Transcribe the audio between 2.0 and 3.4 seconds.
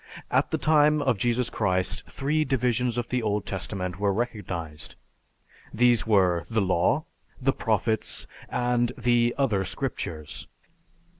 three divisions of the